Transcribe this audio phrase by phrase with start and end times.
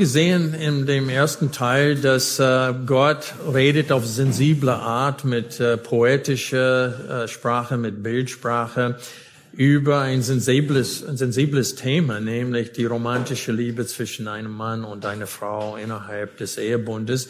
[0.00, 7.24] Gesehen in dem ersten Teil, dass äh, Gott redet auf sensible Art mit äh, poetischer
[7.24, 8.96] äh, Sprache, mit Bildsprache
[9.52, 15.26] über ein sensibles, ein sensibles Thema, nämlich die romantische Liebe zwischen einem Mann und einer
[15.26, 17.28] Frau innerhalb des Ehebundes.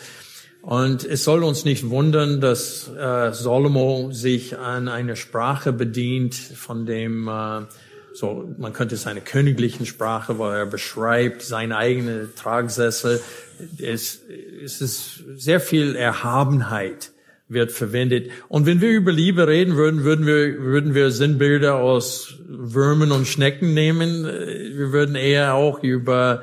[0.63, 7.27] Und es soll uns nicht wundern, dass Salomo sich an einer Sprache bedient, von dem
[7.27, 7.63] äh,
[8.13, 13.21] so, man könnte es eine königlichen Sprache, wo er beschreibt seine eigene Tragsessel.
[13.79, 14.21] Es,
[14.65, 17.13] es ist sehr viel Erhabenheit
[17.51, 18.31] wird verwendet.
[18.49, 23.27] Und wenn wir über Liebe reden würden, würden wir, würden wir Sinnbilder aus Würmern und
[23.27, 24.25] Schnecken nehmen.
[24.25, 26.43] Wir würden eher auch über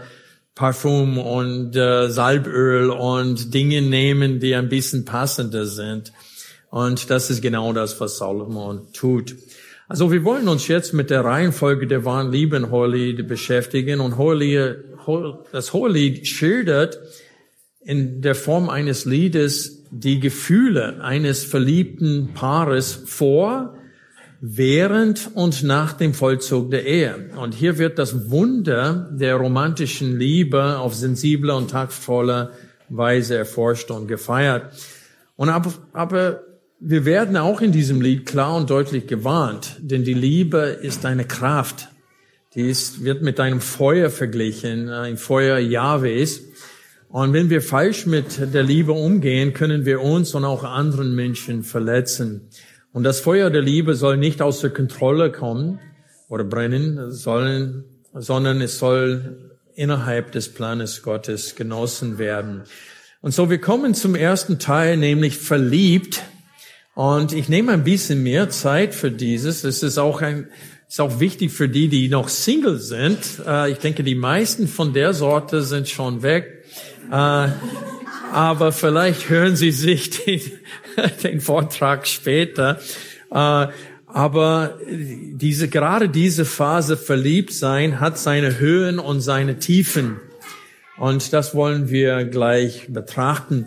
[0.53, 6.11] Parfum und äh, Salböl und Dinge nehmen, die ein bisschen passender sind.
[6.69, 9.36] Und das ist genau das, was Salomon tut.
[9.89, 14.83] Also wir wollen uns jetzt mit der Reihenfolge der wahren Liebe Hohelied beschäftigen und Hohelied,
[15.53, 16.99] das Hohelied schildert
[17.79, 23.75] in der Form eines Liedes die Gefühle eines verliebten Paares vor,
[24.41, 27.29] während und nach dem Vollzug der Ehe.
[27.38, 32.51] Und hier wird das Wunder der romantischen Liebe auf sensible und taktvolle
[32.89, 34.73] Weise erforscht und gefeiert.
[35.38, 36.41] Und aber, aber
[36.80, 41.25] wir werden auch in diesem Lied klar und deutlich gewarnt, denn die Liebe ist eine
[41.25, 41.89] Kraft.
[42.53, 46.44] Die ist, wird mit einem Feuer verglichen, ein Feuer Jahwes.
[47.09, 51.64] Und wenn wir falsch mit der Liebe umgehen, können wir uns und auch anderen Menschen
[51.64, 52.50] verletzen.
[52.94, 55.80] Und das Feuer der Liebe soll nicht aus der Kontrolle kommen
[56.30, 62.63] oder brennen, sollen, sondern es soll innerhalb des Planes Gottes genossen werden.
[63.22, 66.24] Und so wir kommen zum ersten Teil, nämlich verliebt
[66.97, 69.63] und ich nehme ein bisschen mehr Zeit für dieses.
[69.63, 70.47] Es ist auch ein,
[70.90, 73.19] ist auch wichtig für die, die noch Single sind.
[73.46, 76.66] Äh, ich denke, die meisten von der Sorte sind schon weg.
[77.12, 77.50] Äh,
[78.34, 80.41] aber vielleicht hören Sie sich den,
[81.22, 82.80] den Vortrag später.
[83.30, 83.68] Äh,
[84.07, 90.19] aber diese, gerade diese Phase verliebt sein hat seine Höhen und seine Tiefen.
[90.97, 93.66] Und das wollen wir gleich betrachten.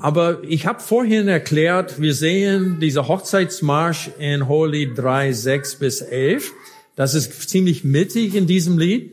[0.00, 6.50] Aber ich habe vorhin erklärt, wir sehen diese Hochzeitsmarsch in Holy 3, 6 bis 11.
[6.96, 9.12] Das ist ziemlich mittig in diesem Lied.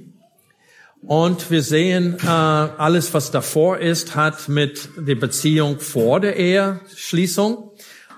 [1.02, 7.72] Und wir sehen, äh, alles, was davor ist, hat mit der Beziehung vor der Eheschließung.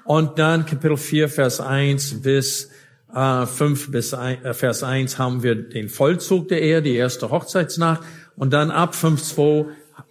[0.05, 2.69] Und dann Kapitel 4, Vers 1 bis
[3.13, 7.29] äh, 5 bis 1, äh, Vers 1 haben wir den Vollzug der Ehe, die erste
[7.29, 8.01] Hochzeitsnacht.
[8.35, 9.67] Und dann ab 5.2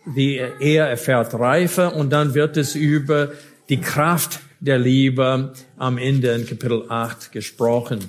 [0.06, 3.32] die Ehe erfährt Reife und dann wird es über
[3.68, 8.08] die Kraft der Liebe am Ende in Kapitel 8 gesprochen.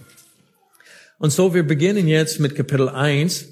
[1.17, 3.47] Und so, wir beginnen jetzt mit Kapitel 1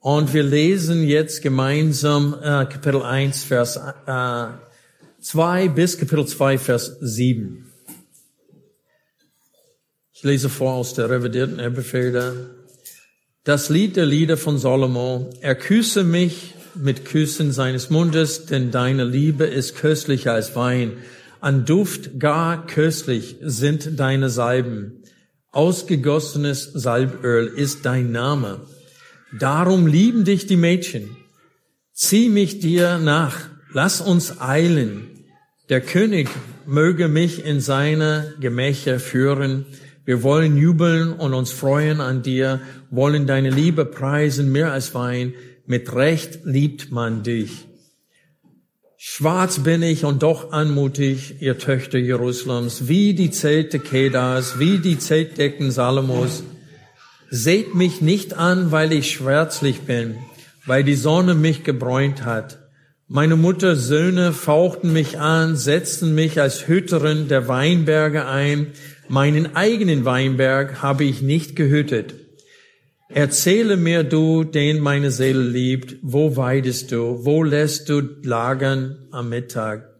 [0.00, 4.46] und wir lesen jetzt gemeinsam äh, Kapitel 1, Vers äh,
[5.20, 7.70] 2 bis Kapitel 2, Vers 7.
[10.12, 12.34] Ich lese vor aus der revidierten Elberfelder.
[13.44, 15.28] Das Lied der Lieder von Salomo.
[15.42, 20.92] Er küsse mich mit Küssen seines Mundes, denn deine Liebe ist köstlicher als Wein.
[21.42, 25.02] An Duft gar köstlich sind deine Salben.
[25.50, 28.62] Ausgegossenes Salböl ist dein Name.
[29.38, 31.14] Darum lieben dich die Mädchen.
[31.92, 33.36] Zieh mich dir nach.
[33.74, 35.26] Lass uns eilen.
[35.68, 36.30] Der König
[36.64, 39.66] möge mich in seine Gemächer führen.
[40.04, 42.60] Wir wollen jubeln und uns freuen an dir,
[42.90, 45.34] wollen deine Liebe preisen mehr als Wein
[45.66, 47.66] mit Recht liebt man dich.
[48.98, 54.98] Schwarz bin ich und doch anmutig, ihr Töchter Jerusalems, wie die Zelte Kedars, wie die
[54.98, 56.42] Zeltdecken Salomos.
[57.30, 60.16] Seht mich nicht an, weil ich schwärzlich bin,
[60.66, 62.58] weil die Sonne mich gebräunt hat.
[63.08, 68.68] Meine Mutters Söhne fauchten mich an, setzten mich als Hüterin der Weinberge ein.
[69.08, 72.14] Meinen eigenen Weinberg habe ich nicht gehütet.
[73.08, 79.28] Erzähle mir du, den meine Seele liebt, wo weidest du, wo lässt du lagern am
[79.28, 79.90] Mittag?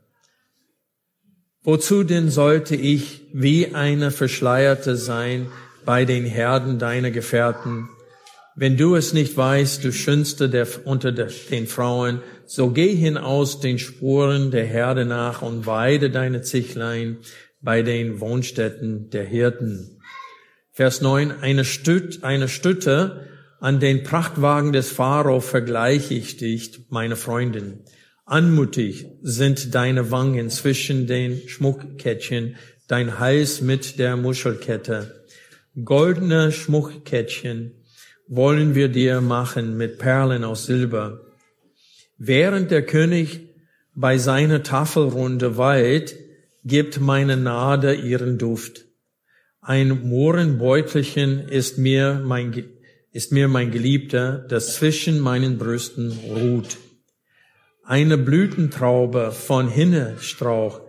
[1.62, 5.46] Wozu denn sollte ich wie eine Verschleierte sein
[5.84, 7.88] bei den Herden deiner Gefährten?
[8.56, 13.78] Wenn du es nicht weißt, du schönste der, unter den Frauen, so geh hinaus den
[13.78, 17.18] Spuren der Herde nach und weide deine Zichlein
[17.64, 20.00] bei den Wohnstätten der Hirten.
[20.70, 23.28] Vers 9, eine, Stüt, eine Stütte
[23.60, 27.80] an den Prachtwagen des Pharao vergleiche ich dich, meine Freundin.
[28.26, 32.56] Anmutig sind deine Wangen zwischen den Schmuckkettchen,
[32.88, 35.24] dein Hals mit der Muschelkette.
[35.82, 37.84] Goldene Schmuckkettchen
[38.28, 41.20] wollen wir dir machen mit Perlen aus Silber.
[42.18, 43.48] Während der König
[43.94, 46.16] bei seiner Tafelrunde weilt,
[46.64, 48.86] gibt meine Nade ihren Duft.
[49.60, 52.64] Ein Mohrenbeutelchen ist mir mein,
[53.12, 56.78] ist mir mein Geliebter, das zwischen meinen Brüsten ruht.
[57.84, 60.80] Eine Blütentraube von Hinnestrauch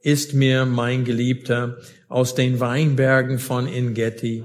[0.00, 1.78] ist mir mein Geliebter
[2.08, 4.44] aus den Weinbergen von Ingeti.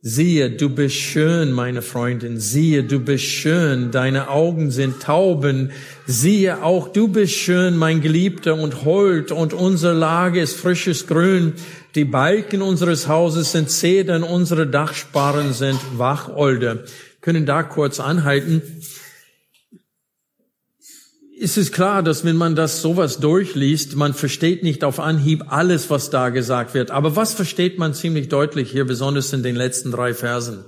[0.00, 2.38] Siehe, du bist schön, meine Freundin.
[2.38, 3.90] Siehe, du bist schön.
[3.90, 5.72] Deine Augen sind Tauben.
[6.06, 9.32] Siehe, auch du bist schön, mein Geliebter und hold.
[9.32, 11.54] Und unsere Lage ist frisches Grün.
[11.96, 14.22] Die Balken unseres Hauses sind Zedern.
[14.22, 16.84] Unsere Dachsparren sind Wacholder.
[17.20, 18.62] Können da kurz anhalten
[21.38, 25.88] ist es klar, dass wenn man das sowas durchliest, man versteht nicht auf Anhieb alles,
[25.88, 26.90] was da gesagt wird.
[26.90, 30.64] Aber was versteht man ziemlich deutlich hier, besonders in den letzten drei Versen?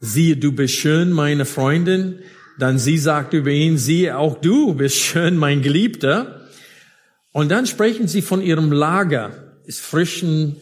[0.00, 2.18] Siehe, du bist schön, meine Freundin.
[2.58, 6.48] Dann sie sagt über ihn, siehe, auch du bist schön, mein Geliebter.
[7.30, 10.56] Und dann sprechen sie von ihrem Lager, ist frischen,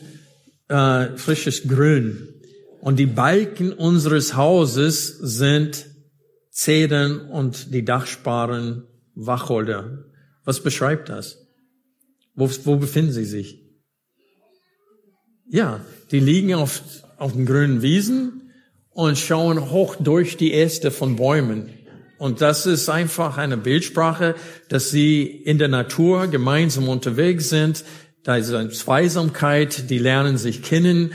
[0.68, 2.29] äh, frisches Grün.
[2.80, 5.86] Und die Balken unseres Hauses sind
[6.50, 8.84] Zedern und die Dachsparen
[9.14, 10.04] Wacholder.
[10.44, 11.46] Was beschreibt das?
[12.34, 13.60] Wo, wo befinden sie sich?
[15.46, 15.80] Ja,
[16.10, 16.82] die liegen auf,
[17.18, 18.52] auf den grünen Wiesen
[18.90, 21.70] und schauen hoch durch die Äste von Bäumen.
[22.18, 24.34] Und das ist einfach eine Bildsprache,
[24.68, 27.84] dass sie in der Natur gemeinsam unterwegs sind.
[28.22, 31.12] Da ist eine Zweisamkeit, die lernen sich kennen,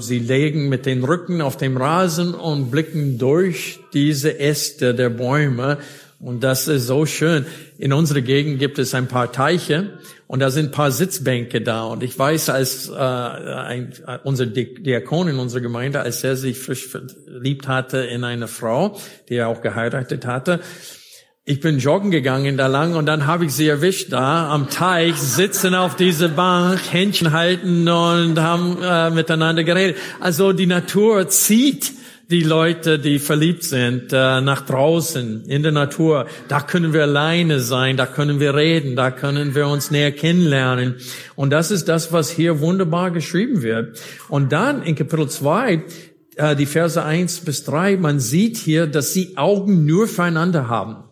[0.00, 5.78] sie legen mit den Rücken auf dem Rasen und blicken durch diese Äste der Bäume.
[6.22, 7.46] Und das ist so schön.
[7.78, 11.84] In unserer Gegend gibt es ein paar Teiche und da sind ein paar Sitzbänke da.
[11.84, 16.58] Und ich weiß, als äh, ein, äh, unser Diakon in unserer Gemeinde, als er sich
[16.58, 18.98] frisch verliebt hatte in eine Frau,
[19.28, 20.60] die er auch geheiratet hatte,
[21.44, 25.16] ich bin joggen gegangen da lang und dann habe ich sie erwischt da am Teich,
[25.16, 29.96] sitzen auf diese Bank, Händchen halten und haben äh, miteinander geredet.
[30.20, 31.94] Also die Natur zieht
[32.30, 36.26] die Leute, die verliebt sind, äh, nach draußen in der Natur.
[36.46, 40.94] Da können wir alleine sein, da können wir reden, da können wir uns näher kennenlernen.
[41.34, 44.00] Und das ist das, was hier wunderbar geschrieben wird.
[44.28, 45.82] Und dann in Kapitel 2,
[46.36, 51.11] äh, die Verse 1 bis 3, man sieht hier, dass sie Augen nur füreinander haben.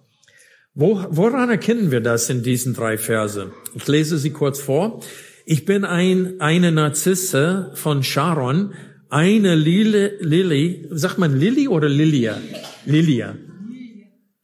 [0.81, 3.53] Wo, woran erkennen wir das in diesen drei Verse?
[3.75, 5.01] Ich lese sie kurz vor.
[5.45, 8.73] Ich bin ein, eine Narzisse von Sharon,
[9.11, 12.39] eine Lili, Lili, sagt man Lili oder Lilia?
[12.87, 13.37] Lilia.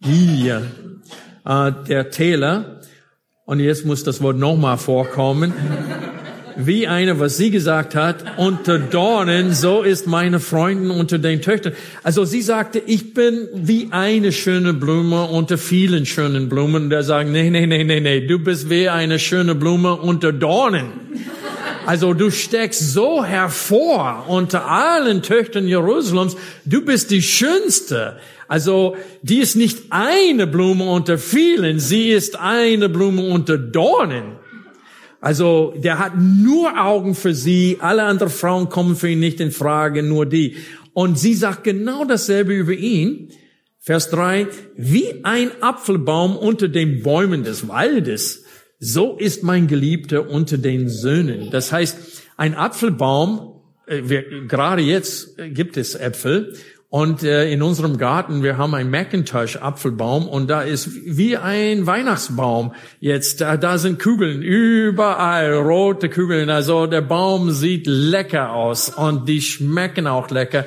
[0.04, 0.60] Lilia.
[1.46, 2.82] Äh, der Täler.
[3.46, 5.54] Und jetzt muss das Wort nochmal vorkommen
[6.56, 11.74] wie eine, was sie gesagt hat, unter Dornen, so ist meine Freundin unter den Töchtern.
[12.02, 16.84] Also sie sagte, ich bin wie eine schöne Blume unter vielen schönen Blumen.
[16.84, 20.32] Und er sagt, nee, nee, nee, nee, nee, du bist wie eine schöne Blume unter
[20.32, 20.86] Dornen.
[21.86, 26.36] Also du steckst so hervor unter allen Töchtern Jerusalems.
[26.64, 28.16] Du bist die schönste.
[28.48, 34.36] Also die ist nicht eine Blume unter vielen, sie ist eine Blume unter Dornen.
[35.26, 39.50] Also der hat nur Augen für sie, alle anderen Frauen kommen für ihn nicht in
[39.50, 40.54] Frage, nur die.
[40.92, 43.32] Und sie sagt genau dasselbe über ihn.
[43.80, 48.44] Vers 3, wie ein Apfelbaum unter den Bäumen des Waldes,
[48.78, 51.50] so ist mein Geliebter unter den Söhnen.
[51.50, 56.54] Das heißt, ein Apfelbaum, äh, wir, gerade jetzt gibt es Äpfel,
[56.88, 62.74] und äh, in unserem Garten, wir haben einen Macintosh-Apfelbaum und da ist wie ein Weihnachtsbaum
[63.00, 63.40] jetzt.
[63.40, 66.48] Da, da sind Kugeln überall, rote Kugeln.
[66.48, 70.64] Also der Baum sieht lecker aus und die schmecken auch lecker.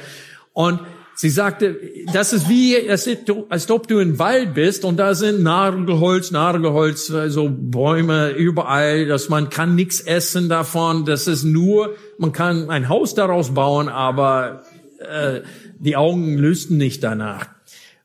[0.51, 0.81] Und
[1.15, 1.77] sie sagte,
[2.13, 7.49] das ist wie, als ob du im Wald bist und da sind Nagelholz, Nagelholz, also
[7.49, 11.05] Bäume überall, dass man kann nichts essen davon.
[11.05, 14.63] Das ist nur, man kann ein Haus daraus bauen, aber
[14.99, 15.41] äh,
[15.79, 17.47] die Augen lösten nicht danach.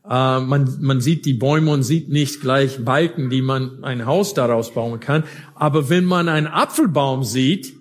[0.09, 4.35] Äh, man, man sieht die Bäume und sieht nicht gleich Balken, die man ein Haus
[4.35, 5.25] daraus bauen kann.
[5.55, 7.75] Aber wenn man einen Apfelbaum sieht,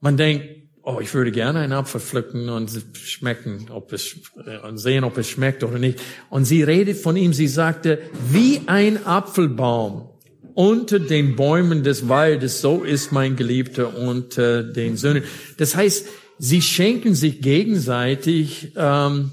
[0.00, 0.44] man denkt,
[0.82, 5.16] oh, ich würde gerne einen Apfel pflücken und schmecken, ob es, äh, und sehen, ob
[5.18, 6.00] es schmeckt oder nicht.
[6.28, 10.08] Und sie redet von ihm, sie sagte, wie ein Apfelbaum
[10.54, 15.22] unter den Bäumen des Waldes, so ist mein Geliebter unter den Söhnen.
[15.56, 16.06] Das heißt,
[16.42, 19.30] sie schenken sich gegenseitig ähm,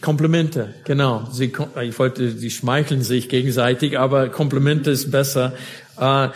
[0.00, 1.28] Komplimente, genau.
[1.32, 1.52] Sie,
[1.82, 5.52] ich wollte, sie schmeicheln sich gegenseitig, aber Komplimente ist besser.
[5.98, 6.28] Äh,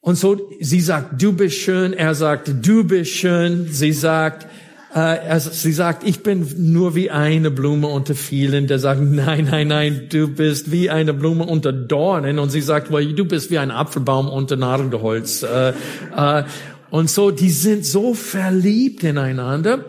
[0.00, 1.92] und so, sie sagt, du bist schön.
[1.92, 3.68] Er sagt, du bist schön.
[3.70, 4.48] Sie sagt,
[4.94, 8.66] äh, sie sagt, ich bin nur wie eine Blume unter vielen.
[8.66, 12.38] Der sagt, nein, nein, nein, du bist wie eine Blume unter Dornen.
[12.38, 15.44] Und sie sagt, well, du bist wie ein Apfelbaum unter Nadelholz.
[16.90, 19.86] Und so, die sind so verliebt ineinander.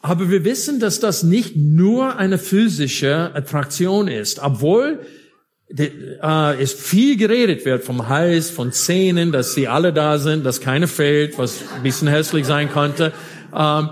[0.00, 5.00] Aber wir wissen, dass das nicht nur eine physische Attraktion ist, obwohl
[5.76, 10.60] äh, es viel geredet wird vom Hals, von Zähnen, dass sie alle da sind, dass
[10.60, 13.12] keine fehlt, was ein bisschen hässlich sein konnte.
[13.54, 13.90] Ähm,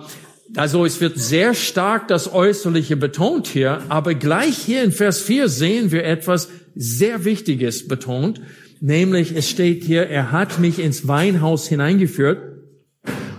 [0.56, 5.48] also es wird sehr stark das Äußerliche betont hier, aber gleich hier in Vers 4
[5.48, 8.40] sehen wir etwas sehr Wichtiges betont,
[8.84, 12.38] nämlich es steht hier, er hat mich ins Weinhaus hineingeführt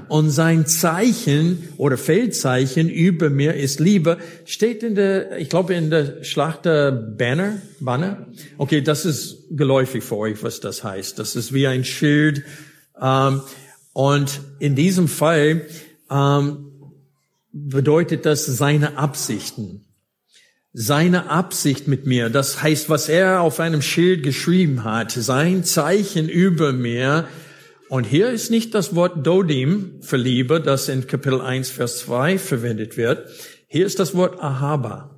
[0.07, 5.91] und sein Zeichen oder Feldzeichen über mir ist Liebe, steht in der, ich glaube in
[5.91, 8.25] der Schlachter Banner, Banner.
[8.57, 11.19] Okay, das ist geläufig für euch, was das heißt.
[11.19, 12.43] Das ist wie ein Schild.
[12.99, 13.41] Ähm,
[13.93, 15.61] und in diesem Fall
[16.09, 16.71] ähm,
[17.51, 19.84] bedeutet das seine Absichten.
[20.77, 26.27] Seine Absicht mit mir, das heißt, was er auf einem Schild geschrieben hat, sein Zeichen
[26.27, 27.29] über mir,
[27.87, 32.37] und hier ist nicht das Wort Dodim für Liebe, das in Kapitel 1, Vers 2
[32.37, 33.29] verwendet wird.
[33.67, 35.17] Hier ist das Wort Ahaba.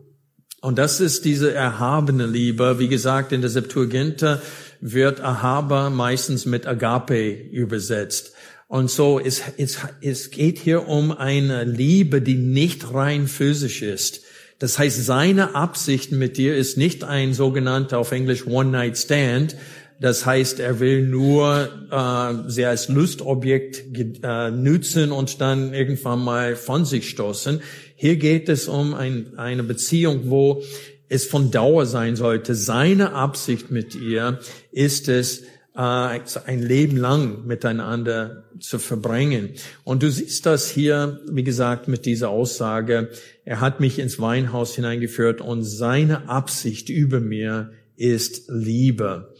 [0.62, 2.78] Und das ist diese erhabene Liebe.
[2.78, 4.40] Wie gesagt, in der Septuaginta
[4.80, 8.34] wird Ahaba meistens mit Agape übersetzt.
[8.68, 14.27] Und so, es, es, es geht hier um eine Liebe, die nicht rein physisch ist.
[14.60, 19.56] Das heißt, seine Absicht mit dir ist nicht ein sogenannter auf Englisch One-Night-Stand,
[20.00, 23.84] das heißt, er will nur äh, sie als Lustobjekt
[24.24, 27.62] äh, nützen und dann irgendwann mal von sich stoßen.
[27.96, 30.62] Hier geht es um ein, eine Beziehung, wo
[31.10, 32.54] es von Dauer sein sollte.
[32.54, 34.40] Seine Absicht mit ihr
[34.72, 35.42] ist es,
[35.76, 39.54] äh, ein Leben lang miteinander zu verbringen.
[39.84, 43.10] Und du siehst das hier, wie gesagt, mit dieser Aussage.
[43.48, 49.34] Er hat mich ins Weinhaus hineingeführt und seine Absicht über mir ist Liebe.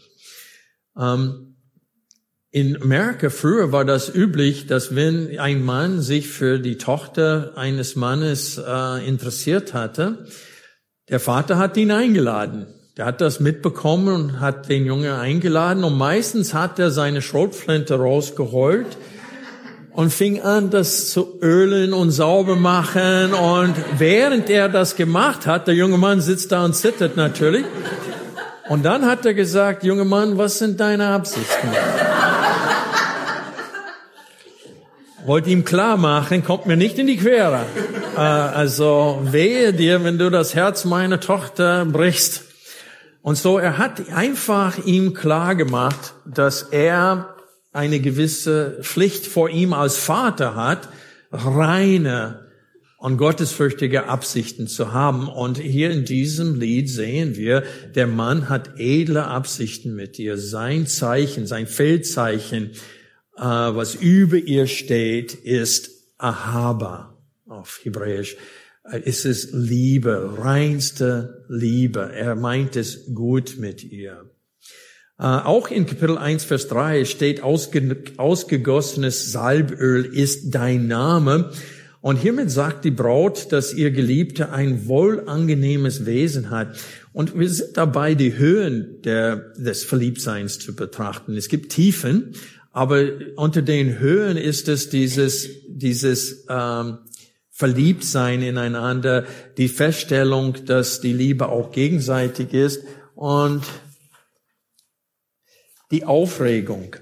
[0.98, 1.56] Ähm,
[2.50, 7.96] in Amerika früher war das üblich, dass wenn ein Mann sich für die Tochter eines
[7.96, 10.24] Mannes äh, interessiert hatte,
[11.10, 12.66] der Vater hat ihn eingeladen.
[12.96, 17.96] Der hat das mitbekommen und hat den Jungen eingeladen und meistens hat er seine Schrotflinte
[17.96, 18.96] rausgeholt
[19.98, 25.66] und fing an, das zu ölen und sauber machen und während er das gemacht hat,
[25.66, 27.64] der junge Mann sitzt da und zittert natürlich,
[28.68, 31.68] und dann hat er gesagt, junger Mann, was sind deine Absichten?
[35.26, 37.62] Wollte ihm klar machen, kommt mir nicht in die Quere.
[38.16, 42.44] Äh, also wehe dir, wenn du das Herz meiner Tochter brichst.
[43.22, 47.34] Und so, er hat einfach ihm klar gemacht, dass er
[47.78, 50.88] eine gewisse Pflicht vor ihm als Vater hat,
[51.30, 52.48] reine
[52.98, 55.28] und gottesfürchtige Absichten zu haben.
[55.28, 57.62] Und hier in diesem Lied sehen wir,
[57.94, 60.36] der Mann hat edle Absichten mit ihr.
[60.36, 62.72] Sein Zeichen, sein Feldzeichen,
[63.36, 67.16] äh, was über ihr steht, ist Ahaba
[67.46, 68.36] auf Hebräisch.
[68.82, 72.10] Es ist Liebe, reinste Liebe.
[72.12, 74.28] Er meint es gut mit ihr.
[75.18, 81.50] Äh, auch in Kapitel 1, Vers 3 steht, ausge, ausgegossenes Salböl ist dein Name.
[82.00, 86.78] Und hiermit sagt die Braut, dass ihr Geliebter ein wohlangenehmes Wesen hat.
[87.12, 91.36] Und wir sind dabei, die Höhen der, des Verliebtseins zu betrachten.
[91.36, 92.34] Es gibt Tiefen,
[92.70, 93.02] aber
[93.34, 96.98] unter den Höhen ist es dieses, dieses ähm,
[97.50, 99.24] Verliebtsein ineinander,
[99.56, 102.84] die Feststellung, dass die Liebe auch gegenseitig ist
[103.16, 103.62] und
[105.90, 106.96] die Aufregung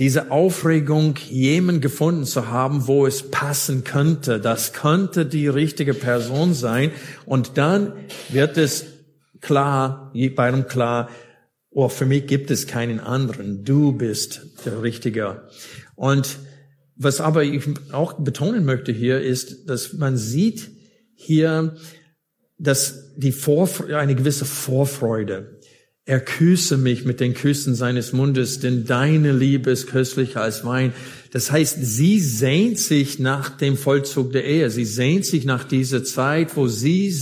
[0.00, 4.40] diese Aufregung, jemanden gefunden zu haben, wo es passen könnte.
[4.40, 6.90] Das könnte die richtige Person sein.
[7.26, 7.92] Und dann
[8.30, 8.86] wird es
[9.42, 11.10] klar, beidem klar,
[11.68, 13.62] oh, für mich gibt es keinen anderen.
[13.62, 15.48] Du bist der Richtige.
[15.96, 16.38] Und
[16.96, 20.70] was aber ich auch betonen möchte hier ist, dass man sieht
[21.14, 21.76] hier,
[22.56, 25.59] dass die Vorfreude, eine gewisse Vorfreude
[26.06, 30.92] er küsse mich mit den Küssen seines Mundes, denn deine Liebe ist köstlicher als Wein.
[31.30, 34.70] Das heißt, sie sehnt sich nach dem Vollzug der Ehe.
[34.70, 37.14] Sie sehnt sich nach dieser Zeit, wo sie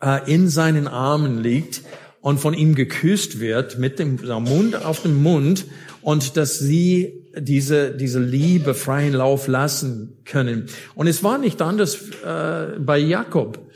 [0.00, 1.82] äh, in seinen Armen liegt
[2.20, 5.64] und von ihm geküsst wird mit dem Mund auf dem Mund
[6.02, 10.66] und dass sie diese, diese Liebe freien Lauf lassen können.
[10.94, 13.71] Und es war nicht anders äh, bei Jakob.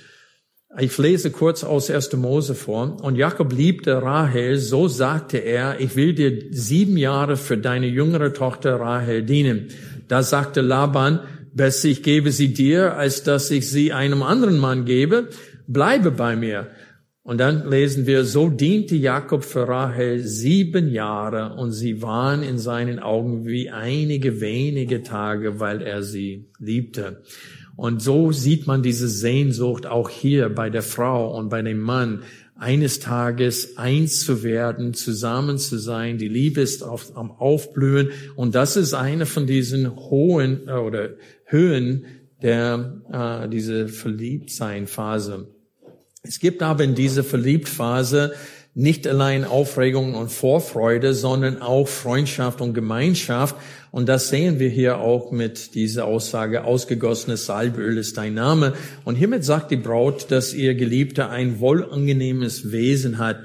[0.79, 2.13] Ich lese kurz aus 1.
[2.17, 2.99] Mose vor.
[3.03, 8.35] Und Jakob liebte Rahel, so sagte er, ich will dir sieben Jahre für deine jüngere
[8.35, 9.69] Tochter Rahel dienen.
[10.07, 11.21] Da sagte Laban,
[11.55, 15.31] besser ich gebe sie dir, als dass ich sie einem anderen Mann gebe.
[15.67, 16.69] Bleibe bei mir.
[17.23, 22.59] Und dann lesen wir, so diente Jakob für Rahel sieben Jahre und sie waren in
[22.59, 27.23] seinen Augen wie einige wenige Tage, weil er sie liebte.
[27.77, 32.23] Und so sieht man diese Sehnsucht auch hier bei der Frau und bei dem Mann,
[32.59, 36.17] eines Tages eins zu werden, zusammen zu sein.
[36.17, 38.11] Die Liebe ist auf, am Aufblühen.
[38.35, 41.11] Und das ist eine von diesen hohen äh, oder
[41.45, 42.07] Höhen
[42.43, 45.49] der, äh, diese Verliebtsein-Phase.
[46.23, 48.33] Es gibt aber in dieser Verliebtphase
[48.79, 53.57] nicht allein Aufregung und Vorfreude, sondern auch Freundschaft und Gemeinschaft.
[53.91, 58.75] Und das sehen wir hier auch mit dieser Aussage, ausgegossenes Salböl ist dein Name.
[59.07, 63.39] Und hiermit sagt die Braut, dass ihr Geliebter ein wohlangenehmes Wesen hat.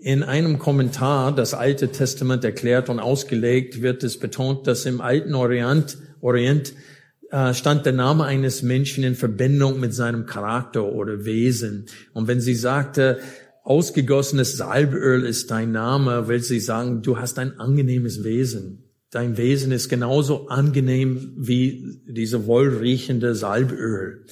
[0.00, 5.34] In einem Kommentar, das Alte Testament erklärt und ausgelegt, wird es betont, dass im alten
[5.34, 6.72] Orient, Orient
[7.30, 11.84] äh, stand der Name eines Menschen in Verbindung mit seinem Charakter oder Wesen.
[12.14, 13.18] Und wenn sie sagte,
[13.64, 18.84] ausgegossenes Salböl ist dein Name, will sie sagen, du hast ein angenehmes Wesen.
[19.10, 24.24] Dein Wesen ist genauso angenehm wie diese wohlriechende Salböl.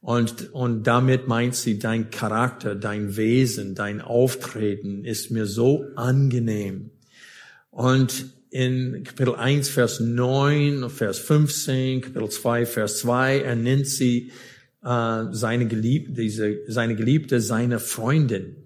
[0.00, 6.90] Und, und damit meint sie, dein Charakter, dein Wesen, dein Auftreten ist mir so angenehm.
[7.70, 14.30] Und in Kapitel 1, Vers 9, Vers 15, Kapitel 2, Vers 2, er nennt sie
[14.84, 18.63] äh, seine Geliebte, diese, seine Geliebte, seine Freundin.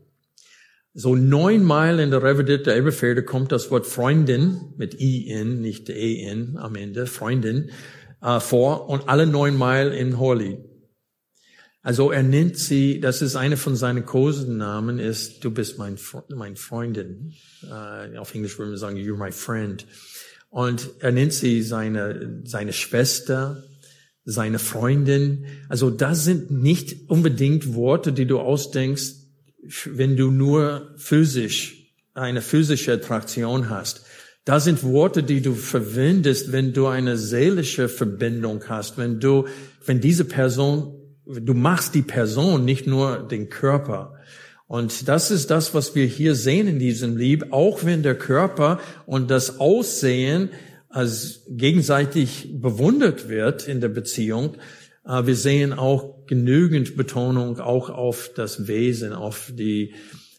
[1.01, 6.75] So neunmal in der revidierten Elberfelder kommt das Wort Freundin mit I-N, nicht E-N am
[6.75, 7.71] Ende, Freundin,
[8.21, 10.59] äh, vor und alle neunmal in Holy.
[11.83, 15.99] Also er nennt sie, das ist eine von seinen Kosenamen, ist, du bist mein,
[16.35, 17.33] mein Freundin.
[17.63, 19.87] Uh, auf Englisch würden wir sagen, you're my friend.
[20.51, 23.63] Und er nennt sie seine, seine Schwester,
[24.25, 25.47] seine Freundin.
[25.69, 29.18] Also das sind nicht unbedingt Worte, die du ausdenkst,
[29.87, 34.05] wenn du nur physisch, eine physische Attraktion hast.
[34.45, 39.47] Das sind Worte, die du verwendest, wenn du eine seelische Verbindung hast, wenn du,
[39.85, 44.15] wenn diese Person du machst die Person, nicht nur den Körper.
[44.67, 48.81] Und das ist das, was wir hier sehen in diesem Lied, auch wenn der Körper
[49.07, 50.51] und das Aussehen
[50.89, 54.57] als gegenseitig bewundert wird in der Beziehung,
[55.07, 59.95] äh, wir sehen auch genügend Betonung auch auf das Wesen, auf die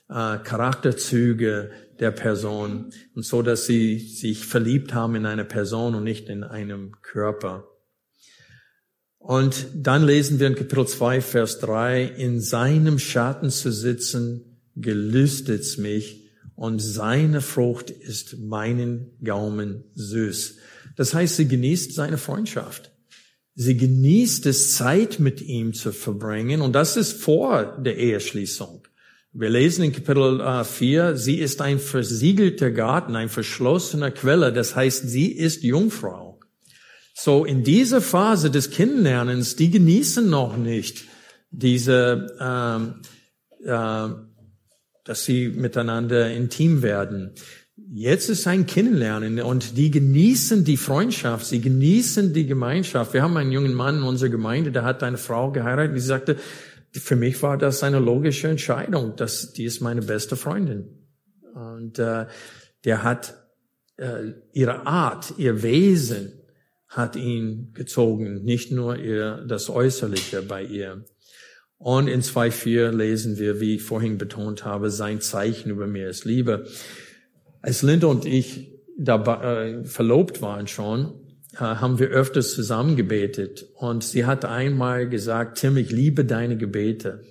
[0.09, 6.03] äh, Charakterzüge der Person und so, dass sie sich verliebt haben in eine Person und
[6.03, 7.67] nicht in einem Körper.
[9.17, 15.77] Und dann lesen wir in Kapitel 2, Vers 3, in seinem Schatten zu sitzen, gelüstet's
[15.77, 20.57] mich und seine Frucht ist meinen Gaumen süß.
[20.95, 22.91] Das heißt, sie genießt seine Freundschaft.
[23.61, 28.87] Sie genießt es, Zeit mit ihm zu verbringen und das ist vor der Eheschließung.
[29.33, 34.77] Wir lesen in Kapitel 4, äh, sie ist ein versiegelter Garten, ein verschlossener Quelle, das
[34.77, 36.39] heißt, sie ist Jungfrau.
[37.13, 41.03] So in dieser Phase des Kennenlernens, die genießen noch nicht
[41.51, 43.01] diese, ähm,
[43.65, 44.07] äh,
[45.03, 47.33] dass sie miteinander intim werden.
[47.91, 53.13] Jetzt ist ein Kennenlernen und die genießen die Freundschaft, sie genießen die Gemeinschaft.
[53.13, 56.35] Wir haben einen jungen Mann in unserer Gemeinde, der hat eine Frau geheiratet, die sagte,
[56.91, 60.85] für mich war das eine logische Entscheidung, dass die ist meine beste Freundin.
[61.55, 62.27] Und äh,
[62.85, 63.33] der hat
[63.97, 66.33] äh, ihre Art, ihr Wesen,
[66.87, 71.05] hat ihn gezogen, nicht nur ihr, das Äußerliche bei ihr.
[71.79, 76.25] Und in 2.4 lesen wir, wie ich vorhin betont habe, sein Zeichen über mir ist
[76.25, 76.67] Liebe.
[77.61, 81.13] Als Linda und ich dabei, äh, verlobt waren schon,
[81.53, 83.65] äh, haben wir öfters zusammen gebetet.
[83.75, 87.21] Und sie hat einmal gesagt, Tim, ich liebe deine Gebete.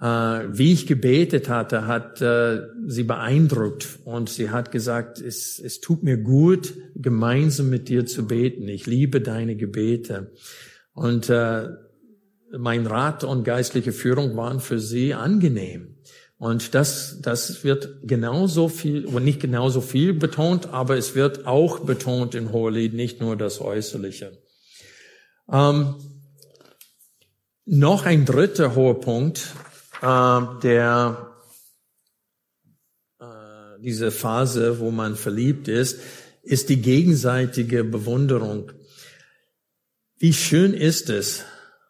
[0.00, 5.80] Äh, wie ich gebetet hatte, hat äh, sie beeindruckt und sie hat gesagt, es, es
[5.80, 8.66] tut mir gut, gemeinsam mit dir zu beten.
[8.68, 10.32] Ich liebe deine Gebete.
[10.92, 11.68] Und äh,
[12.58, 15.91] mein Rat und geistliche Führung waren für sie angenehm.
[16.42, 21.78] Und das, das wird genauso viel, oder nicht genauso viel betont, aber es wird auch
[21.78, 24.42] betont im Hohelied, nicht nur das Äußerliche.
[25.48, 25.94] Ähm,
[27.64, 29.54] noch ein dritter hoher Punkt,
[30.02, 31.32] äh, der
[33.78, 36.00] diese Phase, wo man verliebt ist,
[36.42, 38.72] ist die gegenseitige Bewunderung.
[40.18, 41.44] Wie schön ist es,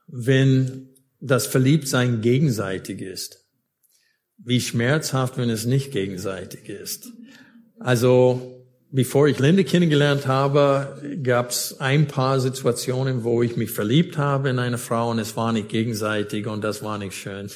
[0.08, 3.41] wenn das Verliebtsein gegenseitig ist.
[4.44, 7.12] Wie schmerzhaft, wenn es nicht gegenseitig ist.
[7.78, 8.52] Also
[8.92, 14.50] bevor ich Linde kennengelernt habe, gab es ein paar Situationen, wo ich mich verliebt habe
[14.50, 17.48] in eine Frau und es war nicht gegenseitig und das war nicht schön.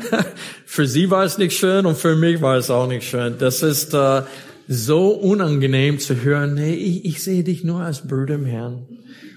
[0.66, 3.36] für sie war es nicht schön und für mich war es auch nicht schön.
[3.38, 4.22] Das ist äh,
[4.68, 8.86] so unangenehm zu hören, nee, ich, ich sehe dich nur als Bruder im Herrn.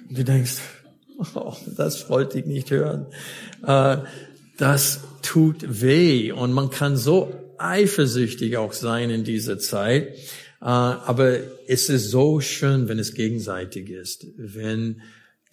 [0.09, 0.57] Und du denkst,
[1.35, 3.07] oh, das wollte ich nicht hören.
[3.65, 3.97] Äh,
[4.57, 10.09] das tut weh und man kann so eifersüchtig auch sein in dieser Zeit.
[10.61, 15.01] Äh, aber es ist so schön, wenn es gegenseitig ist, wenn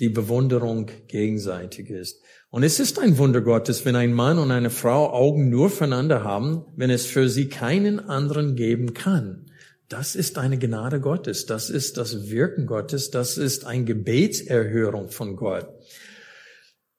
[0.01, 2.21] die Bewunderung gegenseitig ist.
[2.51, 6.25] Und es ist ein Wunder Gottes, wenn ein Mann und eine Frau Augen nur füreinander
[6.25, 9.47] haben, wenn es für sie keinen anderen geben kann.
[9.89, 15.37] Das ist eine Gnade Gottes, das ist das Wirken Gottes, das ist eine Gebetserhörung von
[15.37, 15.69] Gott.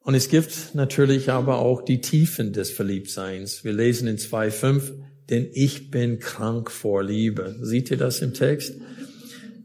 [0.06, 3.63] Und es gibt natürlich aber auch die Tiefen des Verliebtseins.
[3.63, 4.91] Wir lesen in 2.5,
[5.32, 7.56] denn ich bin krank vor Liebe.
[7.62, 8.76] Seht ihr das im Text?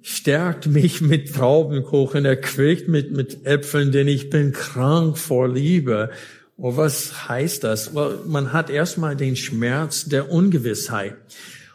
[0.01, 6.09] Stärkt mich mit Traubenkuchen, erquickt mit, mit Äpfeln, denn ich bin krank vor Liebe.
[6.57, 7.95] Und was heißt das?
[7.95, 11.17] Well, man hat erstmal den Schmerz der Ungewissheit.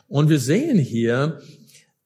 [0.07, 1.39] Und wir sehen hier,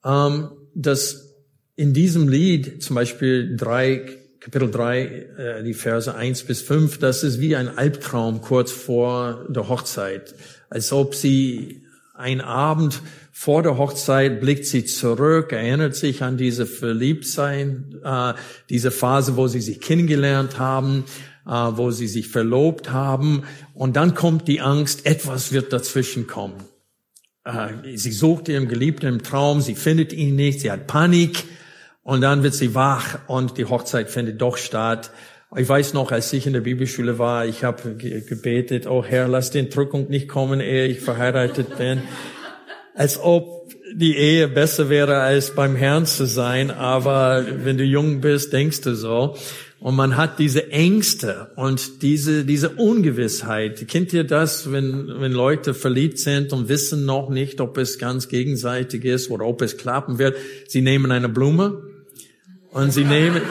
[0.04, 1.36] ähm, dass
[1.78, 7.23] in diesem Lied, zum Beispiel drei, Kapitel 3, äh, die Verse 1 bis 5, das
[7.23, 10.34] ist wie ein Albtraum kurz vor der Hochzeit
[10.69, 16.65] als ob sie ein Abend vor der Hochzeit blickt sie zurück, erinnert sich an diese
[16.65, 18.34] Verliebtsein, äh,
[18.69, 21.06] diese Phase, wo sie sich kennengelernt haben,
[21.47, 23.43] äh, wo sie sich verlobt haben.
[23.73, 26.58] Und dann kommt die Angst, etwas wird dazwischen kommen.
[27.95, 31.45] Sie sucht ihren Geliebten im Traum, sie findet ihn nicht, sie hat Panik.
[32.10, 35.12] Und dann wird sie wach und die Hochzeit findet doch statt.
[35.56, 39.52] Ich weiß noch, als ich in der Bibelschule war, ich habe gebetet, oh Herr, lass
[39.52, 42.02] den Drückung nicht kommen, ehe ich verheiratet bin.
[42.95, 46.72] Als ob die Ehe besser wäre, als beim Herrn zu sein.
[46.72, 49.36] Aber wenn du jung bist, denkst du so.
[49.80, 53.88] Und man hat diese Ängste und diese, diese Ungewissheit.
[53.88, 58.30] Kennt ihr das, wenn, wenn Leute verliebt sind und wissen noch nicht, ob es ganz
[58.30, 60.38] gegenseitig ist oder ob es klappen wird?
[60.67, 61.88] Sie nehmen eine Blume
[62.71, 63.41] und sie nehmen,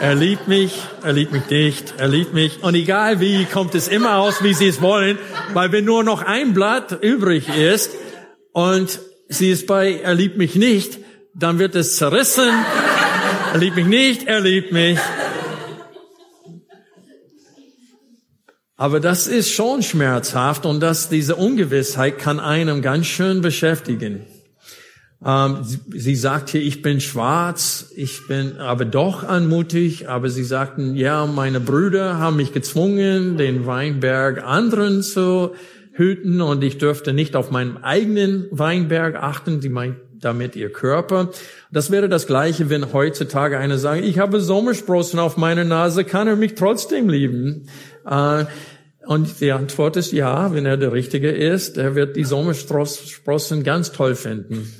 [0.00, 2.62] er liebt mich, er liebt mich nicht, er liebt mich.
[2.62, 5.18] Und egal wie, kommt es immer aus, wie sie es wollen,
[5.52, 7.90] weil wenn nur noch ein Blatt übrig ist
[8.52, 10.98] und sie ist bei, er liebt mich nicht,
[11.34, 12.48] dann wird es zerrissen.
[13.52, 14.98] Er liebt mich nicht, er liebt mich.
[18.76, 24.26] Aber das ist schon schmerzhaft und dass diese Ungewissheit kann einem ganz schön beschäftigen.
[25.24, 30.44] Ähm, sie, sie sagt hier, ich bin schwarz, ich bin aber doch anmutig, aber sie
[30.44, 35.54] sagten, ja, meine Brüder haben mich gezwungen, den Weinberg anderen zu
[35.92, 41.30] hüten und ich dürfte nicht auf meinen eigenen Weinberg achten, sie meint damit ihr Körper.
[41.72, 46.28] Das wäre das Gleiche, wenn heutzutage einer sagt, ich habe Sommersprossen auf meiner Nase, kann
[46.28, 47.66] er mich trotzdem lieben?
[48.06, 48.44] Äh,
[49.10, 53.90] und die Antwort ist ja, wenn er der Richtige ist, er wird die Sommersprossen ganz
[53.90, 54.72] toll finden.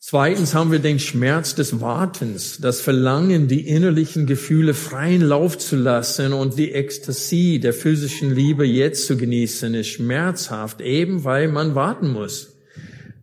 [0.00, 5.76] Zweitens haben wir den Schmerz des Wartens, das Verlangen, die innerlichen Gefühle freien Lauf zu
[5.76, 11.76] lassen und die Ekstasie der physischen Liebe jetzt zu genießen, ist schmerzhaft, eben weil man
[11.76, 12.51] warten muss.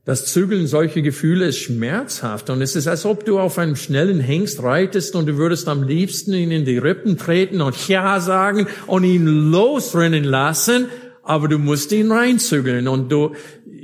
[0.10, 4.20] Das Zügeln solcher Gefühle ist schmerzhaft und es ist, als ob du auf einem schnellen
[4.20, 8.66] Hengst reitest und du würdest am liebsten ihn in die Rippen treten und Ja sagen
[8.88, 10.88] und ihn losrennen lassen,
[11.22, 13.36] aber du musst ihn reinzügeln und du,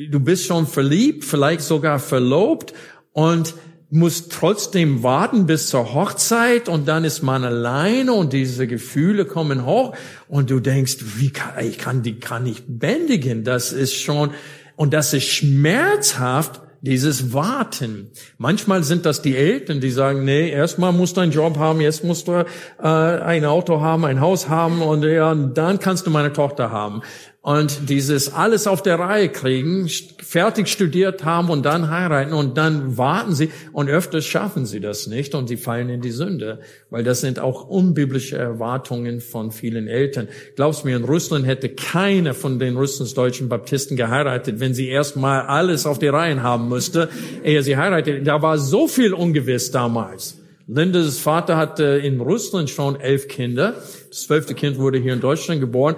[0.10, 2.74] du bist schon verliebt, vielleicht sogar verlobt
[3.12, 3.54] und
[3.92, 9.66] muss trotzdem warten bis zur Hochzeit und dann ist man alleine und diese Gefühle kommen
[9.66, 9.96] hoch
[10.28, 13.44] und du denkst, wie kann, ich kann die kann nicht bändigen.
[13.44, 14.32] Das ist schon,
[14.76, 18.12] und das ist schmerzhaft, dieses Warten.
[18.38, 22.04] Manchmal sind das die Eltern, die sagen, nee, erstmal musst du einen Job haben, jetzt
[22.04, 22.46] musst du äh,
[22.84, 27.02] ein Auto haben, ein Haus haben und ja, dann kannst du meine Tochter haben
[27.46, 32.98] und dieses alles auf der Reihe kriegen, fertig studiert haben und dann heiraten und dann
[32.98, 37.04] warten sie und öfters schaffen sie das nicht und sie fallen in die Sünde, weil
[37.04, 40.28] das sind auch unbiblische Erwartungen von vielen Eltern.
[40.56, 45.86] Glaubst mir, in Russland hätte keine von den russlandsdeutschen Baptisten geheiratet, wenn sie erstmal alles
[45.86, 47.10] auf die Reihen haben müsste,
[47.44, 48.26] ehe sie heiratet.
[48.26, 50.40] Da war so viel ungewiss damals.
[50.68, 53.76] Lindes Vater hatte in Russland schon elf Kinder.
[54.10, 55.96] Das zwölfte Kind wurde hier in Deutschland geboren.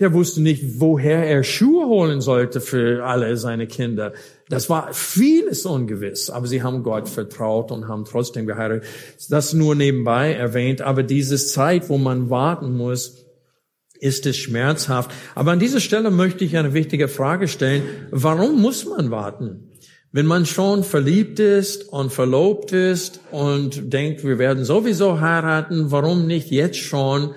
[0.00, 4.12] Der wusste nicht, woher er Schuhe holen sollte für alle seine Kinder.
[4.48, 8.84] Das war vieles ungewiss, aber sie haben Gott vertraut und haben trotzdem geheiratet.
[9.30, 13.24] Das nur nebenbei erwähnt, aber diese Zeit, wo man warten muss,
[14.00, 15.10] ist es schmerzhaft.
[15.34, 17.82] Aber an dieser Stelle möchte ich eine wichtige Frage stellen.
[18.10, 19.70] Warum muss man warten?
[20.12, 26.26] Wenn man schon verliebt ist und verlobt ist und denkt, wir werden sowieso heiraten, warum
[26.26, 27.34] nicht jetzt schon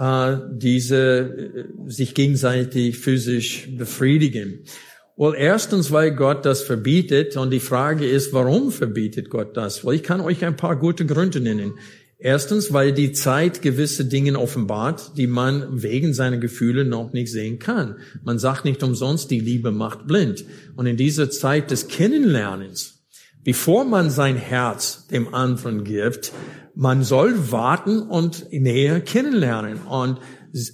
[0.00, 4.64] äh, diese äh, sich gegenseitig physisch befriedigen?
[5.16, 9.84] Well, erstens, weil Gott das verbietet und die Frage ist, warum verbietet Gott das?
[9.84, 11.74] Well, ich kann euch ein paar gute Gründe nennen.
[12.18, 17.58] Erstens, weil die Zeit gewisse Dinge offenbart, die man wegen seiner Gefühle noch nicht sehen
[17.58, 17.96] kann.
[18.22, 20.44] Man sagt nicht umsonst, die Liebe macht blind.
[20.76, 23.04] Und in dieser Zeit des Kennenlernens,
[23.42, 26.32] bevor man sein Herz dem anderen gibt,
[26.80, 29.82] man soll warten und näher kennenlernen.
[29.82, 30.18] Und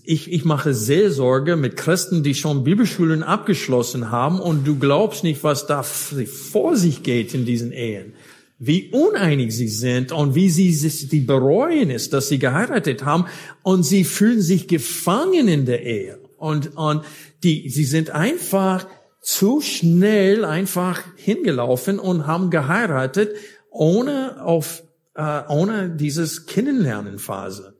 [0.04, 5.42] ich, ich mache Seelsorge mit Christen, die schon Bibelschulen abgeschlossen haben und du glaubst nicht,
[5.42, 8.12] was da vor sich geht in diesen Ehen
[8.58, 13.26] wie uneinig sie sind und wie sie sich die bereuen ist, dass sie geheiratet haben
[13.62, 17.02] und sie fühlen sich gefangen in der Ehe und und
[17.42, 18.86] die sie sind einfach
[19.20, 23.34] zu schnell einfach hingelaufen und haben geheiratet
[23.70, 24.85] ohne auf
[25.16, 27.76] äh, ohne dieses Kennenlernenphase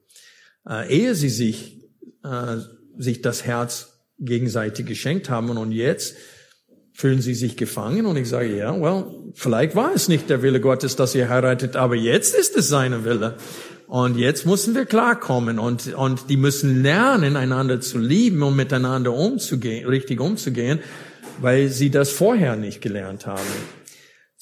[0.69, 1.83] äh, ehe sie sich
[2.25, 2.57] äh,
[2.99, 6.17] sich das Herz gegenseitig geschenkt haben und jetzt
[6.99, 8.07] Fühlen Sie sich gefangen?
[8.07, 11.77] Und ich sage, ja, well, vielleicht war es nicht der Wille Gottes, dass ihr heiratet,
[11.77, 13.35] aber jetzt ist es seine Wille.
[13.87, 19.13] Und jetzt müssen wir klarkommen und, und die müssen lernen, einander zu lieben und miteinander
[19.13, 20.81] umzugehen, richtig umzugehen,
[21.39, 23.43] weil sie das vorher nicht gelernt haben.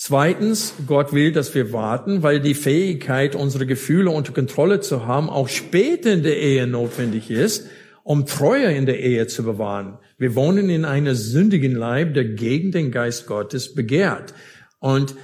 [0.06, 5.30] Zweitens, Gott will, dass wir warten, weil die Fähigkeit, unsere Gefühle unter Kontrolle zu haben,
[5.30, 7.68] auch später in der Ehe notwendig ist,
[8.02, 9.96] um Treue in der Ehe zu bewahren.
[10.18, 14.34] Wir wohnen in einer sündigen Leib, der gegen den Geist Gottes begehrt.
[14.78, 15.14] Und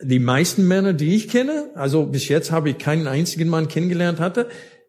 [0.00, 4.20] die meisten Männer, die ich kenne, also bis jetzt habe ich keinen einzigen Mann kennengelernt
[4.20, 4.48] hatte,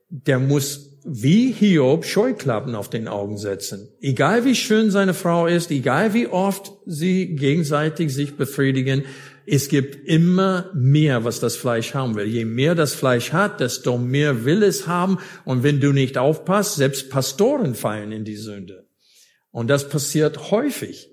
[0.09, 3.89] der muss wie Hiob Scheuklappen auf den Augen setzen.
[4.01, 9.03] Egal wie schön seine Frau ist, egal wie oft sie gegenseitig sich befriedigen,
[9.45, 12.27] es gibt immer mehr, was das Fleisch haben will.
[12.27, 15.17] Je mehr das Fleisch hat, desto mehr will es haben.
[15.43, 18.85] Und wenn du nicht aufpasst, selbst Pastoren fallen in die Sünde.
[19.51, 21.09] Und das passiert häufig.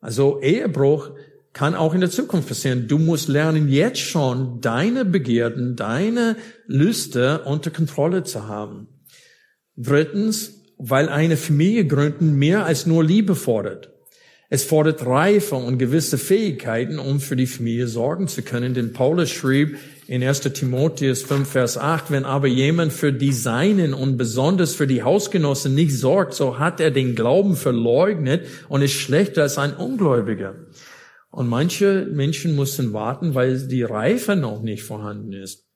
[0.00, 1.10] Also Ehebruch
[1.52, 2.86] kann auch in der Zukunft passieren.
[2.86, 8.86] Du musst lernen, jetzt schon deine Begierden, deine Lüste unter Kontrolle zu haben.
[9.76, 13.92] Drittens, weil eine Familie gründen mehr als nur Liebe fordert.
[14.54, 18.74] Es fordert Reife und gewisse Fähigkeiten, um für die Familie sorgen zu können.
[18.74, 20.40] Denn Paulus schrieb in 1.
[20.40, 25.74] Timotheus 5, Vers 8, wenn aber jemand für die Seinen und besonders für die Hausgenossen
[25.74, 30.54] nicht sorgt, so hat er den Glauben verleugnet und ist schlechter als ein Ungläubiger.
[31.30, 35.71] Und manche Menschen müssen warten, weil die Reife noch nicht vorhanden ist.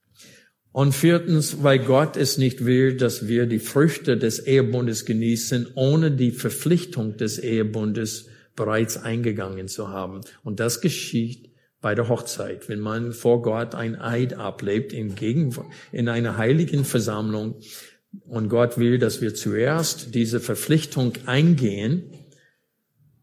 [0.77, 6.11] Und viertens, weil Gott es nicht will, dass wir die Früchte des Ehebundes genießen, ohne
[6.11, 10.21] die Verpflichtung des Ehebundes bereits eingegangen zu haben.
[10.45, 15.57] Und das geschieht bei der Hochzeit, wenn man vor Gott ein Eid ablebt in, Gegen
[15.93, 17.59] in einer heiligen Versammlung.
[18.27, 22.11] Und Gott will, dass wir zuerst diese Verpflichtung eingehen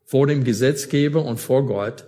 [0.06, 2.06] vor dem Gesetzgeber und vor Gott,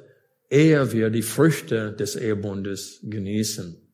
[0.50, 3.85] ehe wir die Früchte des Ehebundes genießen.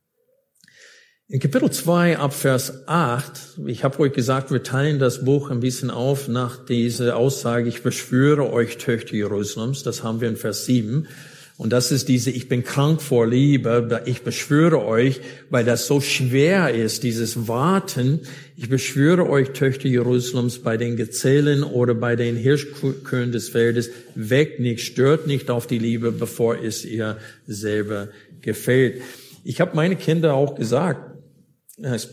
[1.31, 3.31] In Kapitel 2 ab Vers 8,
[3.65, 7.83] ich habe euch gesagt, wir teilen das Buch ein bisschen auf nach dieser Aussage, ich
[7.83, 11.07] beschwöre euch Töchter Jerusalems, das haben wir in Vers 7.
[11.55, 16.01] Und das ist diese, ich bin krank vor Liebe, ich beschwöre euch, weil das so
[16.01, 18.19] schwer ist, dieses Warten.
[18.57, 24.59] Ich beschwöre euch, Töchter Jerusalems, bei den Gezählen oder bei den Hirschkühen des Feldes, weckt
[24.59, 27.15] nicht, stört nicht auf die Liebe, bevor es ihr
[27.47, 28.09] selber
[28.41, 29.01] gefällt.
[29.45, 31.10] Ich habe meine Kinder auch gesagt,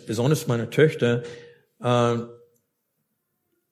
[0.07, 1.23] besonders meine Töchter,
[1.83, 2.17] äh,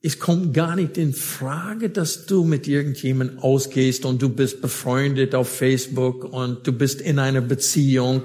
[0.03, 5.35] es kommt gar nicht in Frage, dass du mit irgendjemandem ausgehst und du bist befreundet
[5.35, 8.23] auf Facebook und du bist in einer Beziehung.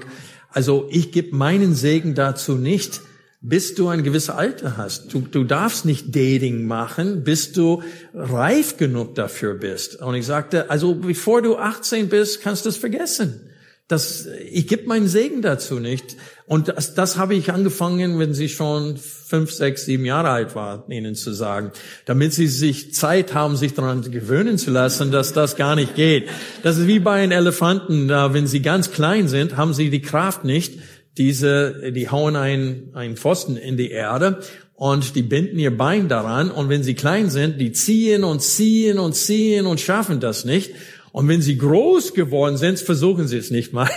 [0.50, 3.00] Also ich gebe meinen Segen dazu nicht,
[3.40, 5.12] bis du ein gewisses Alter hast.
[5.12, 7.82] Du, du darfst nicht Dating machen, bis du
[8.14, 9.96] reif genug dafür bist.
[10.00, 13.51] Und ich sagte, also bevor du 18 bist, kannst du es vergessen.
[13.88, 16.16] Das, ich gebe meinen Segen dazu nicht.
[16.46, 20.84] Und das, das habe ich angefangen, wenn sie schon fünf, sechs, sieben Jahre alt war,
[20.88, 21.72] ihnen zu sagen,
[22.04, 26.28] damit sie sich Zeit haben, sich daran gewöhnen zu lassen, dass das gar nicht geht.
[26.62, 30.02] Das ist wie bei einem Elefanten, da, wenn sie ganz klein sind, haben sie die
[30.02, 30.78] Kraft nicht,
[31.18, 34.40] diese, die hauen einen, einen Pfosten in die Erde
[34.74, 38.98] und die binden ihr Bein daran und wenn sie klein sind, die ziehen und ziehen
[38.98, 40.72] und ziehen und schaffen das nicht.
[41.12, 43.90] Und wenn sie groß geworden sind, versuchen sie es nicht mal.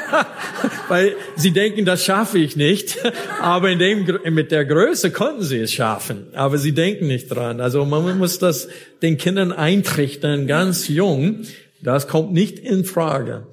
[0.88, 2.98] Weil sie denken, das schaffe ich nicht.
[3.42, 6.28] Aber in dem, mit der Größe konnten sie es schaffen.
[6.32, 7.60] Aber sie denken nicht dran.
[7.60, 8.68] Also man muss das
[9.02, 11.42] den Kindern eintrichtern, ganz jung.
[11.82, 13.46] Das kommt nicht in Frage.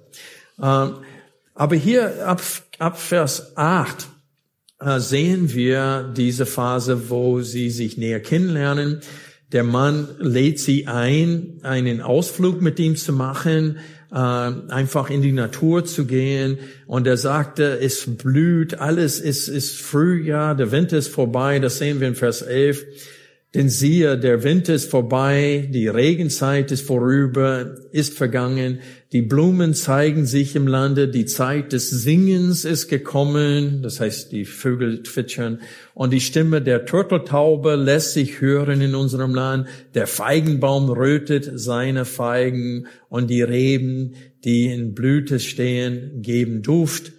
[0.62, 0.94] Ähm,
[1.54, 2.42] aber hier ab,
[2.78, 4.08] ab Vers 8
[4.80, 9.02] äh, sehen wir diese Phase, wo sie sich näher kennenlernen.
[9.52, 13.78] Der Mann lädt sie ein, einen Ausflug mit ihm zu machen,
[14.12, 16.60] äh, einfach in die Natur zu gehen.
[16.86, 22.00] Und er sagte, es blüht, alles ist, ist Frühjahr, der Winter ist vorbei, das sehen
[22.00, 22.86] wir in Vers 11.
[23.56, 28.82] Denn siehe, der Winter ist vorbei, die Regenzeit ist vorüber, ist vergangen,
[29.12, 34.46] die Blumen zeigen sich im Lande, die Zeit des Singens ist gekommen, das heißt, die
[34.46, 35.62] Vögel zwitschern,
[35.96, 42.06] und die Stimme der Turteltaube lässt sich hören in unserem Land, der Feigenbaum rötet seine
[42.06, 47.14] Feigen, und die Reben, die in Blüte stehen, geben Duft.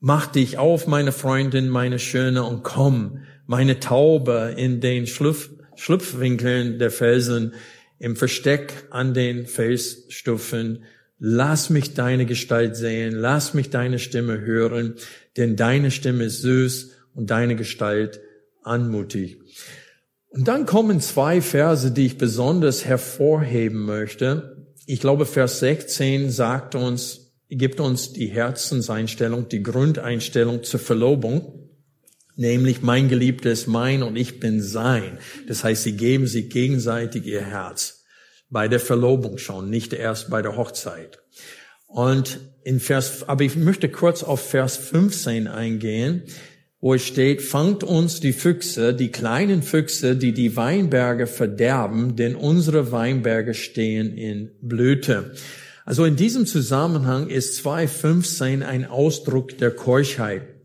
[0.00, 6.78] Mach dich auf, meine Freundin, meine Schöne, und komm, meine Taube in den Schlupf Schlupfwinkeln
[6.78, 7.54] der Felsen,
[8.00, 10.84] im Versteck an den Felsstufen.
[11.18, 14.94] Lass mich deine Gestalt sehen, lass mich deine Stimme hören,
[15.36, 18.20] denn deine Stimme ist süß und deine Gestalt
[18.62, 19.38] anmutig.
[20.28, 24.66] Und dann kommen zwei Verse, die ich besonders hervorheben möchte.
[24.86, 31.67] Ich glaube, Vers 16 sagt uns, gibt uns die Herzenseinstellung, die Grundeinstellung zur Verlobung
[32.38, 35.18] nämlich mein Geliebter ist mein und ich bin sein.
[35.46, 38.04] Das heißt, sie geben sich gegenseitig ihr Herz.
[38.48, 41.18] Bei der Verlobung schon, nicht erst bei der Hochzeit.
[41.86, 46.22] Und in Vers, aber ich möchte kurz auf Vers 15 eingehen,
[46.80, 52.36] wo es steht, fangt uns die Füchse, die kleinen Füchse, die die Weinberge verderben, denn
[52.36, 55.32] unsere Weinberge stehen in Blüte.
[55.84, 60.57] Also in diesem Zusammenhang ist 2.15 ein Ausdruck der Keuschheit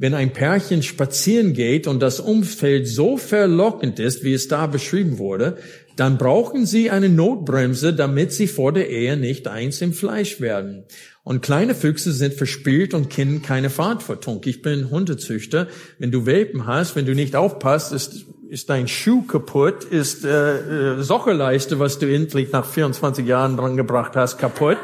[0.00, 5.18] wenn ein Pärchen spazieren geht und das Umfeld so verlockend ist, wie es da beschrieben
[5.18, 5.58] wurde,
[5.94, 10.84] dann brauchen sie eine Notbremse, damit sie vor der Ehe nicht eins im Fleisch werden.
[11.22, 14.40] Und kleine Füchse sind verspielt und kennen keine Verantwortung.
[14.46, 15.68] Ich bin Hundezüchter.
[15.98, 20.94] Wenn du Welpen hast, wenn du nicht aufpasst, ist, ist dein Schuh kaputt, ist äh,
[20.94, 24.78] äh, Sockelleiste, was du endlich nach 24 Jahren dran gebracht hast, kaputt.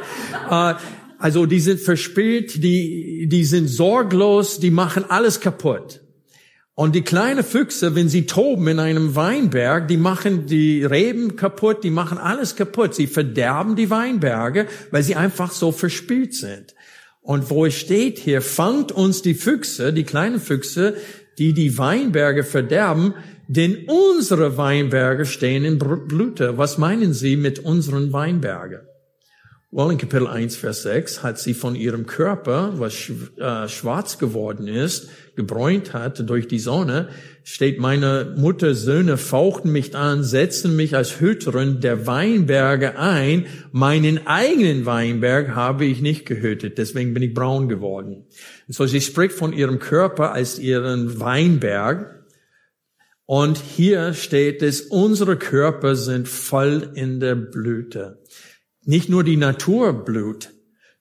[0.50, 0.74] Äh,
[1.18, 6.00] also die sind verspielt, die, die sind sorglos, die machen alles kaputt.
[6.74, 11.82] Und die kleinen Füchse, wenn sie toben in einem Weinberg, die machen die Reben kaputt,
[11.84, 12.94] die machen alles kaputt.
[12.94, 16.74] Sie verderben die Weinberge, weil sie einfach so verspielt sind.
[17.22, 20.96] Und wo es steht hier, fangt uns die Füchse, die kleinen Füchse,
[21.38, 23.14] die die Weinberge verderben,
[23.48, 26.58] denn unsere Weinberge stehen in Blüte.
[26.58, 28.80] Was meinen Sie mit unseren Weinbergen?
[29.72, 34.68] Well, in Kapitel 1, Vers 6 hat sie von ihrem Körper, was äh, schwarz geworden
[34.68, 37.08] ist, gebräunt hat durch die Sonne,
[37.42, 43.46] steht, meine Mutter Söhne fauchten mich an, setzten mich als Hüterin der Weinberge ein.
[43.72, 48.24] Meinen eigenen Weinberg habe ich nicht gehütet, deswegen bin ich braun geworden.
[48.68, 52.24] so sie spricht von ihrem Körper als ihren Weinberg.
[53.24, 58.22] Und hier steht es, unsere Körper sind voll in der Blüte
[58.86, 60.52] nicht nur die Natur blüht,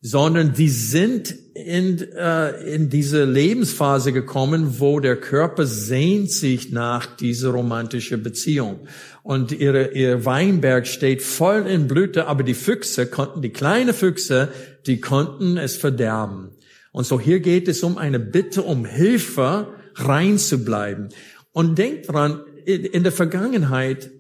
[0.02, 7.06] sondern die sind in, äh, in diese Lebensphase gekommen, wo der Körper sehnt sich nach
[7.06, 8.88] dieser romantische Beziehung.
[9.24, 14.50] Und ihre, ihr Weinberg steht voll in Blüte, aber die Füchse konnten, die kleine Füchse,
[14.86, 16.52] die konnten es verderben.
[16.92, 21.10] Und so hier geht es um eine Bitte um Hilfe, rein zu bleiben.
[21.52, 24.12] Und denkt dran, in der Vergangenheit,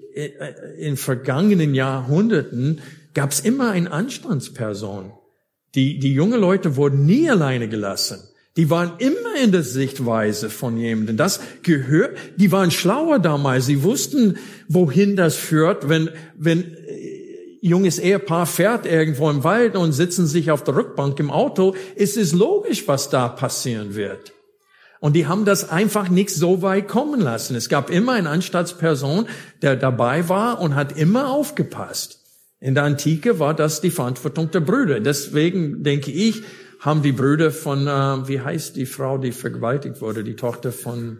[0.77, 2.81] in vergangenen Jahrhunderten,
[3.13, 5.11] gab es immer eine Anstandsperson.
[5.75, 8.19] Die, die junge Leute wurden nie alleine gelassen.
[8.57, 11.17] Die waren immer in der Sichtweise von jemandem.
[11.17, 13.65] Das gehört, die waren schlauer damals.
[13.65, 14.37] Sie wussten,
[14.69, 20.51] wohin das führt, wenn, wenn äh, junges Ehepaar fährt irgendwo im Wald und sitzen sich
[20.51, 21.75] auf der Rückbank im Auto.
[21.97, 24.34] Es ist logisch, was da passieren wird.
[25.05, 27.55] Und die haben das einfach nicht so weit kommen lassen.
[27.55, 29.27] Es gab immer eine Anstaltsperson,
[29.61, 32.23] der dabei war und hat immer aufgepasst.
[32.59, 34.99] In der Antike war das die Verantwortung der Brüder.
[34.99, 36.41] Deswegen denke ich,
[36.79, 41.19] haben die Brüder von, äh, wie heißt die Frau, die vergewaltigt wurde, die Tochter von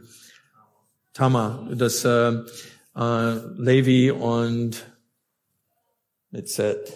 [1.14, 2.40] Tamar, das äh,
[2.96, 4.84] äh, Levi und
[6.32, 6.92] mit Z.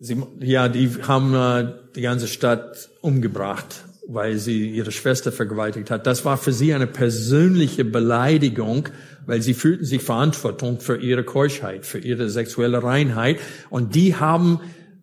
[0.00, 6.06] Sie, ja, die haben äh, die ganze Stadt umgebracht weil sie ihre Schwester vergewaltigt hat.
[6.06, 8.88] Das war für sie eine persönliche Beleidigung,
[9.26, 13.38] weil sie fühlten sich Verantwortung für ihre Keuschheit, für ihre sexuelle Reinheit.
[13.68, 14.60] Und die haben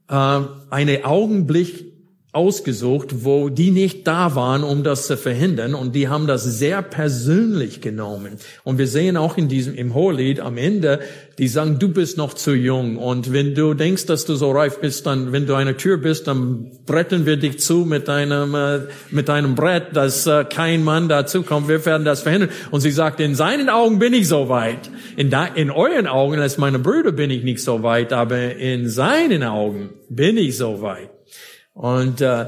[0.10, 0.40] äh,
[0.72, 1.85] einen Augenblick
[2.36, 5.74] ausgesucht, wo die nicht da waren, um das zu verhindern.
[5.74, 8.34] Und die haben das sehr persönlich genommen.
[8.64, 11.00] Und wir sehen auch in diesem, im Hohelied am Ende,
[11.38, 12.98] die sagen, du bist noch zu jung.
[12.98, 16.28] Und wenn du denkst, dass du so reif bist, dann, wenn du eine Tür bist,
[16.28, 18.80] dann bretten wir dich zu mit einem, äh,
[19.12, 21.68] mit einem Brett, dass äh, kein Mann dazu kommt.
[21.70, 22.50] Wir werden das verhindern.
[22.72, 24.90] Und sie sagt, in seinen Augen bin ich so weit.
[25.16, 28.90] In, da, in euren Augen, als meine Brüder, bin ich nicht so weit, aber in
[28.90, 31.15] seinen Augen bin ich so weit.
[31.76, 32.48] Und äh,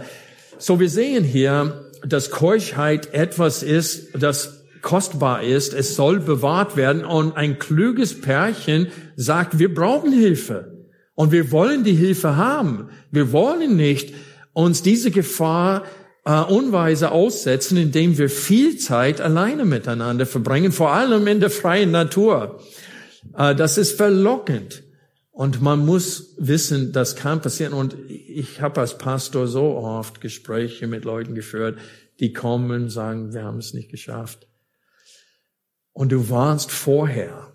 [0.57, 5.73] so wir sehen hier, dass Keuschheit etwas ist, das kostbar ist.
[5.73, 7.05] Es soll bewahrt werden.
[7.05, 10.87] Und ein kluges Pärchen sagt, wir brauchen Hilfe.
[11.13, 12.89] Und wir wollen die Hilfe haben.
[13.11, 14.13] Wir wollen nicht
[14.53, 15.83] uns diese Gefahr
[16.25, 21.91] äh, unweise aussetzen, indem wir viel Zeit alleine miteinander verbringen, vor allem in der freien
[21.91, 22.59] Natur.
[23.35, 24.83] Äh, das ist verlockend.
[25.37, 27.73] Und man muss wissen, das kann passieren.
[27.73, 31.77] Und ich habe als Pastor so oft Gespräche mit Leuten geführt,
[32.19, 34.47] die kommen und sagen, wir haben es nicht geschafft.
[35.93, 37.53] Und du warnst vorher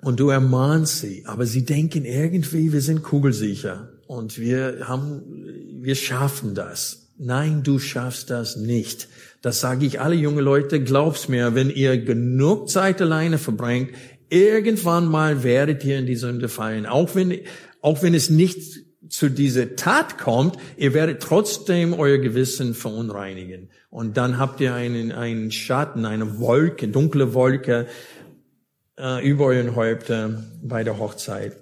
[0.00, 5.22] und du ermahnst sie, aber sie denken irgendwie, wir sind kugelsicher und wir haben,
[5.80, 7.08] wir schaffen das.
[7.18, 9.08] Nein, du schaffst das nicht.
[9.42, 13.90] Das sage ich alle junge Leute, glaub's mir, wenn ihr genug Zeit alleine verbringt,
[14.32, 16.86] Irgendwann mal werdet ihr in die Sünde fallen.
[16.86, 17.38] Auch wenn,
[17.82, 18.80] auch wenn es nicht
[19.10, 23.68] zu dieser Tat kommt, ihr werdet trotzdem euer Gewissen verunreinigen.
[23.90, 27.88] Und dann habt ihr einen, einen Schatten, eine Wolke, dunkle Wolke
[28.98, 31.54] äh, über euren Häupter bei der Hochzeit.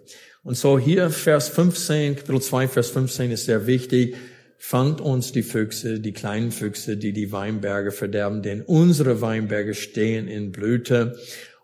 [0.45, 4.15] Und so hier Vers 15, Kapitel 2, Vers 15 ist sehr wichtig.
[4.59, 10.29] Fangt uns die Füchse, die kleinen Füchse, die die Weinberge verderben, denn unsere Weinberge stehen
[10.29, 11.19] in Blüte